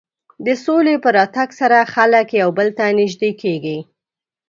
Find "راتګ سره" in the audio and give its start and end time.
1.17-1.77